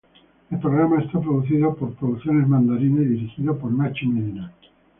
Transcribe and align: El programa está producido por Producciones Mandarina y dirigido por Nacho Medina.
El 0.49 0.57
programa 0.59 0.99
está 0.99 1.19
producido 1.21 1.75
por 1.75 1.93
Producciones 1.93 2.47
Mandarina 2.47 3.03
y 3.03 3.05
dirigido 3.05 3.55
por 3.59 3.71
Nacho 3.71 4.07
Medina. 4.07 4.51